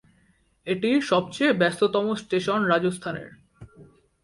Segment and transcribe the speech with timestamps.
[0.67, 3.29] এটি সবচেয়ে ব্যস্ততম স্টেশন রাজস্থানের।